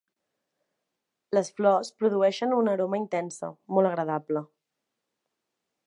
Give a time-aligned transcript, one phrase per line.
[1.37, 4.47] Les flors produeixen una aroma intensa, molt agradable.